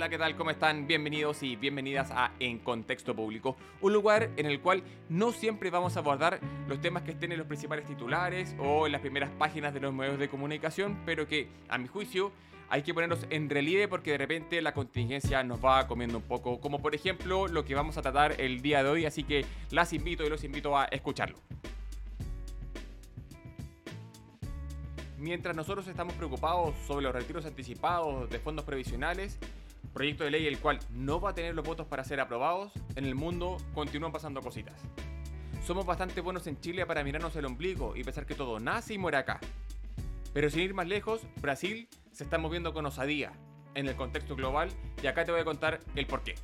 Hola, 0.00 0.08
¿qué 0.08 0.16
tal? 0.16 0.34
¿Cómo 0.34 0.50
están? 0.50 0.86
Bienvenidos 0.86 1.42
y 1.42 1.56
bienvenidas 1.56 2.10
a 2.10 2.32
En 2.40 2.58
Contexto 2.58 3.14
Público, 3.14 3.58
un 3.82 3.92
lugar 3.92 4.30
en 4.38 4.46
el 4.46 4.62
cual 4.62 4.82
no 5.10 5.30
siempre 5.30 5.68
vamos 5.68 5.94
a 5.94 6.00
abordar 6.00 6.40
los 6.68 6.80
temas 6.80 7.02
que 7.02 7.10
estén 7.10 7.32
en 7.32 7.38
los 7.38 7.46
principales 7.46 7.84
titulares 7.84 8.56
o 8.58 8.86
en 8.86 8.92
las 8.92 9.02
primeras 9.02 9.28
páginas 9.32 9.74
de 9.74 9.80
los 9.80 9.92
medios 9.92 10.18
de 10.18 10.30
comunicación, 10.30 11.02
pero 11.04 11.28
que, 11.28 11.50
a 11.68 11.76
mi 11.76 11.86
juicio, 11.86 12.32
hay 12.70 12.80
que 12.80 12.94
ponerlos 12.94 13.26
en 13.28 13.50
relieve 13.50 13.88
porque 13.88 14.12
de 14.12 14.16
repente 14.16 14.62
la 14.62 14.72
contingencia 14.72 15.44
nos 15.44 15.62
va 15.62 15.86
comiendo 15.86 16.16
un 16.16 16.24
poco, 16.24 16.62
como 16.62 16.80
por 16.80 16.94
ejemplo 16.94 17.46
lo 17.46 17.66
que 17.66 17.74
vamos 17.74 17.98
a 17.98 18.00
tratar 18.00 18.40
el 18.40 18.62
día 18.62 18.82
de 18.82 18.88
hoy, 18.88 19.04
así 19.04 19.22
que 19.22 19.44
las 19.70 19.92
invito 19.92 20.24
y 20.24 20.30
los 20.30 20.44
invito 20.44 20.78
a 20.78 20.86
escucharlo. 20.86 21.38
Mientras 25.18 25.54
nosotros 25.54 25.86
estamos 25.88 26.14
preocupados 26.14 26.74
sobre 26.86 27.02
los 27.02 27.12
retiros 27.12 27.44
anticipados 27.44 28.30
de 28.30 28.38
fondos 28.38 28.64
previsionales, 28.64 29.38
proyecto 29.92 30.24
de 30.24 30.30
ley 30.30 30.46
el 30.46 30.58
cual 30.58 30.78
no 30.90 31.20
va 31.20 31.30
a 31.30 31.34
tener 31.34 31.54
los 31.54 31.64
votos 31.64 31.86
para 31.86 32.04
ser 32.04 32.20
aprobados, 32.20 32.72
en 32.96 33.04
el 33.04 33.14
mundo 33.14 33.56
continúan 33.74 34.12
pasando 34.12 34.40
cositas. 34.40 34.80
Somos 35.64 35.84
bastante 35.84 36.20
buenos 36.20 36.46
en 36.46 36.60
Chile 36.60 36.86
para 36.86 37.04
mirarnos 37.04 37.36
el 37.36 37.44
ombligo 37.44 37.96
y 37.96 38.04
pensar 38.04 38.26
que 38.26 38.34
todo 38.34 38.58
nace 38.60 38.94
y 38.94 38.98
muere 38.98 39.18
acá. 39.18 39.40
Pero 40.32 40.48
sin 40.48 40.60
ir 40.60 40.74
más 40.74 40.86
lejos, 40.86 41.22
Brasil 41.40 41.88
se 42.12 42.24
está 42.24 42.38
moviendo 42.38 42.72
con 42.72 42.86
osadía 42.86 43.32
en 43.74 43.86
el 43.86 43.96
contexto 43.96 44.36
global 44.36 44.70
y 45.02 45.06
acá 45.06 45.24
te 45.24 45.32
voy 45.32 45.40
a 45.40 45.44
contar 45.44 45.80
el 45.94 46.06
porqué. 46.06 46.34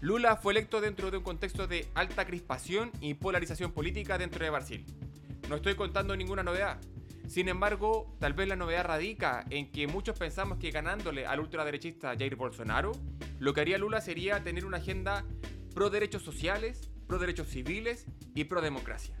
Lula 0.00 0.36
fue 0.36 0.52
electo 0.52 0.80
dentro 0.80 1.10
de 1.10 1.16
un 1.16 1.24
contexto 1.24 1.66
de 1.66 1.88
alta 1.94 2.24
crispación 2.24 2.92
y 3.00 3.14
polarización 3.14 3.72
política 3.72 4.18
dentro 4.18 4.44
de 4.44 4.50
Brasil. 4.50 4.86
No 5.48 5.56
estoy 5.56 5.74
contando 5.74 6.16
ninguna 6.16 6.42
novedad, 6.42 6.78
sin 7.28 7.48
embargo, 7.50 8.16
tal 8.18 8.32
vez 8.32 8.48
la 8.48 8.56
novedad 8.56 8.86
radica 8.86 9.44
en 9.50 9.70
que 9.70 9.86
muchos 9.86 10.18
pensamos 10.18 10.56
que 10.56 10.70
ganándole 10.70 11.26
al 11.26 11.40
ultraderechista 11.40 12.16
Jair 12.16 12.36
Bolsonaro, 12.36 12.92
lo 13.38 13.52
que 13.52 13.60
haría 13.60 13.76
Lula 13.76 14.00
sería 14.00 14.42
tener 14.42 14.64
una 14.64 14.78
agenda 14.78 15.26
pro 15.74 15.90
derechos 15.90 16.22
sociales, 16.22 16.90
pro 17.06 17.18
derechos 17.18 17.48
civiles 17.48 18.06
y 18.34 18.44
pro 18.44 18.62
democracia. 18.62 19.14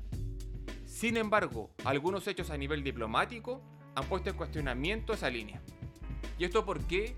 Sin 0.86 1.18
embargo, 1.18 1.70
algunos 1.84 2.26
hechos 2.26 2.48
a 2.48 2.56
nivel 2.56 2.82
diplomático 2.82 3.62
han 3.94 4.06
puesto 4.06 4.30
en 4.30 4.36
cuestionamiento 4.36 5.12
esa 5.12 5.28
línea. 5.28 5.60
¿Y 6.38 6.44
esto 6.44 6.64
por 6.64 6.80
qué? 6.86 7.14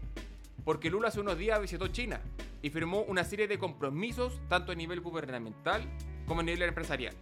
Porque 0.65 0.91
Lula 0.91 1.09
hace 1.09 1.21
unos 1.21 1.39
días 1.39 1.61
visitó 1.61 1.87
China 1.87 2.21
y 2.63 2.71
firmó 2.71 3.03
una 3.03 3.23
serie 3.23 3.47
de 3.47 3.59
compromisos 3.59 4.41
tanto 4.49 4.73
a 4.73 4.75
nivel 4.75 5.01
gubernamental 5.01 5.83
como 6.27 6.41
a 6.41 6.45
nivel 6.45 6.69
empresarial. 6.69 7.15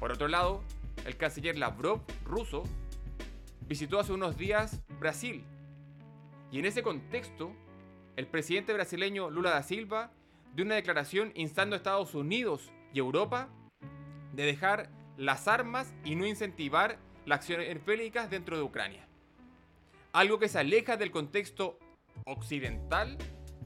Por 0.00 0.10
otro 0.10 0.26
lado, 0.26 0.64
el 1.04 1.16
canciller 1.16 1.58
Lavrov, 1.58 2.02
ruso, 2.24 2.64
visitó 3.66 3.98
hace 3.98 4.12
unos 4.12 4.36
días 4.36 4.82
Brasil. 5.00 5.44
Y 6.50 6.58
en 6.58 6.66
ese 6.66 6.82
contexto, 6.82 7.52
el 8.16 8.26
presidente 8.26 8.72
brasileño 8.72 9.30
Lula 9.30 9.50
da 9.50 9.62
Silva 9.62 10.12
dio 10.54 10.64
una 10.64 10.74
declaración 10.74 11.32
instando 11.34 11.74
a 11.74 11.78
Estados 11.78 12.14
Unidos 12.14 12.70
y 12.92 12.98
Europa 12.98 13.48
de 14.32 14.44
dejar 14.44 14.90
las 15.16 15.48
armas 15.48 15.94
y 16.04 16.14
no 16.14 16.26
incentivar 16.26 16.98
las 17.24 17.40
acciones 17.40 17.84
bélicas 17.84 18.30
dentro 18.30 18.56
de 18.56 18.62
Ucrania. 18.62 19.06
Algo 20.12 20.38
que 20.38 20.48
se 20.48 20.58
aleja 20.58 20.96
del 20.96 21.10
contexto 21.10 21.78
occidental 22.26 23.16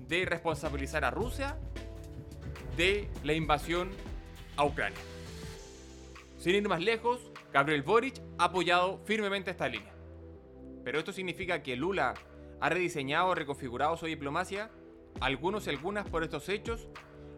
de 0.06 0.24
responsabilizar 0.24 1.04
a 1.04 1.10
Rusia 1.10 1.58
de 2.76 3.08
la 3.24 3.32
invasión 3.32 3.90
a 4.56 4.64
Ucrania. 4.64 5.15
Sin 6.46 6.54
ir 6.54 6.68
más 6.68 6.80
lejos, 6.80 7.32
Gabriel 7.52 7.82
Boric 7.82 8.22
ha 8.38 8.44
apoyado 8.44 9.00
firmemente 9.04 9.50
esta 9.50 9.68
línea. 9.68 9.92
Pero 10.84 11.00
esto 11.00 11.12
significa 11.12 11.60
que 11.60 11.74
Lula 11.74 12.14
ha 12.60 12.68
rediseñado 12.68 13.30
o 13.30 13.34
reconfigurado 13.34 13.96
su 13.96 14.06
diplomacia. 14.06 14.70
Algunos 15.18 15.66
y 15.66 15.70
algunas 15.70 16.08
por 16.08 16.22
estos 16.22 16.48
hechos 16.48 16.88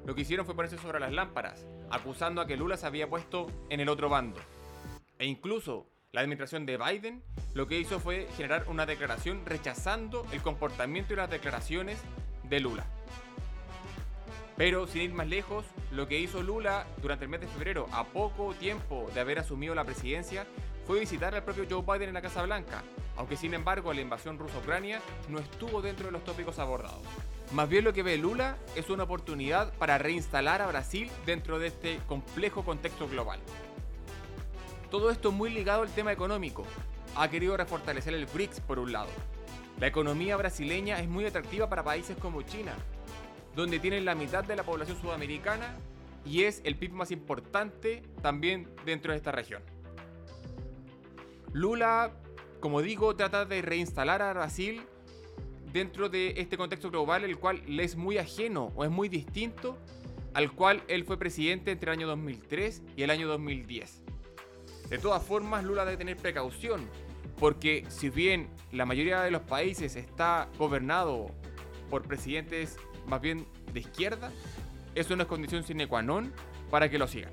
lo 0.04 0.14
que 0.14 0.20
hicieron 0.20 0.44
fue 0.44 0.54
ponerse 0.54 0.76
sobre 0.76 1.00
las 1.00 1.10
lámparas, 1.10 1.66
acusando 1.88 2.42
a 2.42 2.46
que 2.46 2.58
Lula 2.58 2.76
se 2.76 2.86
había 2.86 3.08
puesto 3.08 3.46
en 3.70 3.80
el 3.80 3.88
otro 3.88 4.10
bando. 4.10 4.40
E 5.18 5.24
incluso 5.24 5.86
la 6.12 6.20
administración 6.20 6.66
de 6.66 6.76
Biden 6.76 7.22
lo 7.54 7.66
que 7.66 7.78
hizo 7.78 8.00
fue 8.00 8.28
generar 8.36 8.66
una 8.68 8.84
declaración 8.84 9.46
rechazando 9.46 10.26
el 10.32 10.42
comportamiento 10.42 11.14
y 11.14 11.16
las 11.16 11.30
declaraciones 11.30 11.98
de 12.42 12.60
Lula. 12.60 12.84
Pero 14.58 14.88
sin 14.88 15.02
ir 15.02 15.14
más 15.14 15.28
lejos, 15.28 15.64
lo 15.92 16.08
que 16.08 16.18
hizo 16.18 16.42
Lula 16.42 16.84
durante 17.00 17.24
el 17.24 17.30
mes 17.30 17.40
de 17.40 17.46
febrero, 17.46 17.86
a 17.92 18.02
poco 18.02 18.52
tiempo 18.54 19.08
de 19.14 19.20
haber 19.20 19.38
asumido 19.38 19.72
la 19.72 19.84
presidencia, 19.84 20.48
fue 20.84 20.98
visitar 20.98 21.32
al 21.32 21.44
propio 21.44 21.64
Joe 21.70 21.84
Biden 21.86 22.08
en 22.08 22.14
la 22.14 22.22
Casa 22.22 22.42
Blanca, 22.42 22.82
aunque 23.16 23.36
sin 23.36 23.54
embargo 23.54 23.92
la 23.92 24.00
invasión 24.00 24.36
rusa-ucrania 24.36 25.00
no 25.28 25.38
estuvo 25.38 25.80
dentro 25.80 26.06
de 26.06 26.12
los 26.12 26.24
tópicos 26.24 26.58
abordados. 26.58 27.02
Más 27.52 27.68
bien 27.68 27.84
lo 27.84 27.92
que 27.92 28.02
ve 28.02 28.18
Lula 28.18 28.56
es 28.74 28.90
una 28.90 29.04
oportunidad 29.04 29.72
para 29.74 29.96
reinstalar 29.96 30.60
a 30.60 30.66
Brasil 30.66 31.08
dentro 31.24 31.60
de 31.60 31.68
este 31.68 32.00
complejo 32.08 32.64
contexto 32.64 33.06
global. 33.06 33.38
Todo 34.90 35.12
esto 35.12 35.30
muy 35.30 35.50
ligado 35.50 35.82
al 35.82 35.94
tema 35.94 36.10
económico. 36.10 36.64
Ha 37.14 37.28
querido 37.28 37.56
refortalecer 37.56 38.12
el 38.12 38.26
BRICS 38.26 38.60
por 38.62 38.80
un 38.80 38.90
lado. 38.90 39.10
La 39.78 39.86
economía 39.86 40.36
brasileña 40.36 40.98
es 40.98 41.08
muy 41.08 41.26
atractiva 41.26 41.68
para 41.68 41.84
países 41.84 42.16
como 42.16 42.42
China, 42.42 42.72
donde 43.58 43.80
tienen 43.80 44.04
la 44.04 44.14
mitad 44.14 44.44
de 44.44 44.54
la 44.54 44.62
población 44.62 45.00
sudamericana 45.00 45.76
y 46.24 46.44
es 46.44 46.60
el 46.62 46.76
PIB 46.76 46.92
más 46.92 47.10
importante 47.10 48.04
también 48.22 48.68
dentro 48.86 49.10
de 49.10 49.16
esta 49.16 49.32
región. 49.32 49.62
Lula, 51.52 52.12
como 52.60 52.82
digo, 52.82 53.16
trata 53.16 53.46
de 53.46 53.60
reinstalar 53.60 54.22
a 54.22 54.32
Brasil 54.32 54.82
dentro 55.72 56.08
de 56.08 56.34
este 56.36 56.56
contexto 56.56 56.88
global, 56.88 57.24
el 57.24 57.36
cual 57.36 57.60
le 57.66 57.82
es 57.82 57.96
muy 57.96 58.18
ajeno 58.18 58.70
o 58.76 58.84
es 58.84 58.90
muy 58.90 59.08
distinto 59.08 59.76
al 60.34 60.52
cual 60.52 60.84
él 60.86 61.04
fue 61.04 61.18
presidente 61.18 61.72
entre 61.72 61.90
el 61.90 61.98
año 61.98 62.06
2003 62.06 62.82
y 62.96 63.02
el 63.02 63.10
año 63.10 63.26
2010. 63.26 64.04
De 64.88 64.98
todas 64.98 65.20
formas, 65.24 65.64
Lula 65.64 65.84
debe 65.84 65.96
tener 65.96 66.16
precaución, 66.16 66.88
porque 67.40 67.84
si 67.88 68.08
bien 68.08 68.50
la 68.70 68.86
mayoría 68.86 69.22
de 69.22 69.32
los 69.32 69.42
países 69.42 69.96
está 69.96 70.48
gobernado 70.58 71.34
por 71.90 72.02
presidentes 72.02 72.76
más 73.08 73.20
bien 73.20 73.46
de 73.72 73.80
izquierda, 73.80 74.30
eso 74.94 75.16
no 75.16 75.22
es 75.22 75.28
condición 75.28 75.64
sine 75.64 75.86
qua 75.86 76.02
non 76.02 76.32
para 76.70 76.88
que 76.88 76.98
lo 76.98 77.06
sigan. 77.06 77.32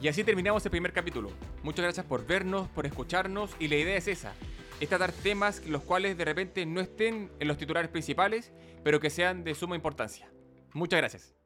Y 0.00 0.08
así 0.08 0.24
terminamos 0.24 0.64
el 0.64 0.70
primer 0.70 0.92
capítulo. 0.92 1.30
Muchas 1.62 1.84
gracias 1.84 2.06
por 2.06 2.26
vernos, 2.26 2.68
por 2.68 2.86
escucharnos 2.86 3.50
y 3.60 3.68
la 3.68 3.76
idea 3.76 3.96
es 3.96 4.08
esa, 4.08 4.32
es 4.80 4.88
tratar 4.88 5.12
temas 5.12 5.64
los 5.66 5.82
cuales 5.82 6.18
de 6.18 6.24
repente 6.24 6.66
no 6.66 6.80
estén 6.80 7.30
en 7.38 7.48
los 7.48 7.56
titulares 7.56 7.90
principales, 7.90 8.52
pero 8.82 8.98
que 8.98 9.10
sean 9.10 9.44
de 9.44 9.54
suma 9.54 9.76
importancia. 9.76 10.28
Muchas 10.72 10.98
gracias. 10.98 11.41